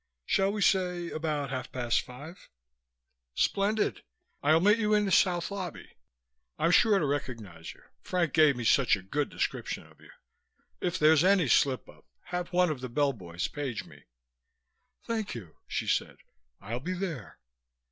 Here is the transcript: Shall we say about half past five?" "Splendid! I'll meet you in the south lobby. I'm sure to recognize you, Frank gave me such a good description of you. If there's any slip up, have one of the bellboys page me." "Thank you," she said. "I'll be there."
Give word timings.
Shall 0.25 0.51
we 0.51 0.63
say 0.63 1.11
about 1.11 1.51
half 1.51 1.71
past 1.71 2.01
five?" 2.01 2.49
"Splendid! 3.35 4.01
I'll 4.41 4.59
meet 4.59 4.79
you 4.79 4.95
in 4.95 5.05
the 5.05 5.11
south 5.11 5.51
lobby. 5.51 5.91
I'm 6.57 6.71
sure 6.71 6.97
to 6.97 7.05
recognize 7.05 7.75
you, 7.75 7.83
Frank 8.01 8.33
gave 8.33 8.55
me 8.55 8.63
such 8.63 8.95
a 8.95 9.03
good 9.03 9.29
description 9.29 9.85
of 9.85 10.01
you. 10.01 10.09
If 10.79 10.97
there's 10.97 11.23
any 11.23 11.47
slip 11.47 11.87
up, 11.87 12.07
have 12.31 12.51
one 12.51 12.71
of 12.71 12.81
the 12.81 12.89
bellboys 12.89 13.47
page 13.47 13.85
me." 13.85 14.05
"Thank 15.05 15.35
you," 15.35 15.57
she 15.67 15.85
said. 15.85 16.17
"I'll 16.59 16.79
be 16.79 16.93
there." 16.93 17.37